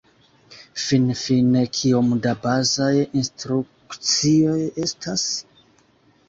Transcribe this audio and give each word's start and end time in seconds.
Finfine, 0.83 1.61
kiom 1.79 2.09
da 2.23 2.33
bazaj 2.45 2.95
instrukcioj 3.21 4.57
estas? 4.87 5.29